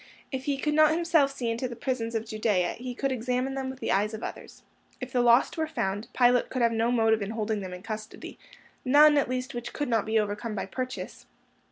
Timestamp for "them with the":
3.53-3.91